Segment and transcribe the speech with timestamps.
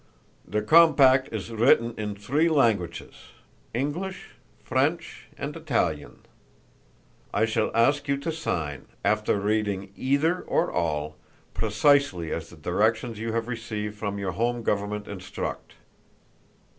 [0.47, 3.13] "The compact is written in three languages
[3.71, 4.29] English,
[4.63, 6.21] French and Italian.
[7.31, 11.17] I shall ask you to sign, after reading either or all,
[11.53, 15.73] precisely as the directions you have received from your home government instruct.